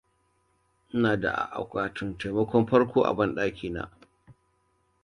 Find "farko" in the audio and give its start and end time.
2.69-2.97